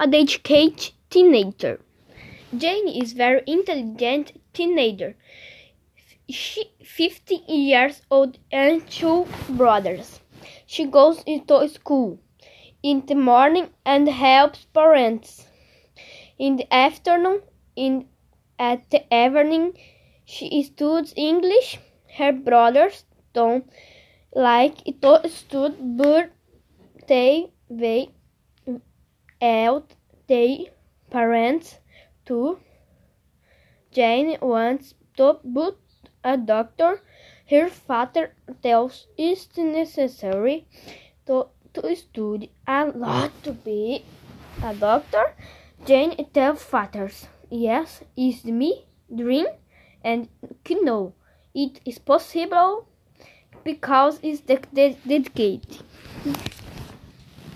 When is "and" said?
8.52-8.88, 13.84-14.08, 50.04-50.28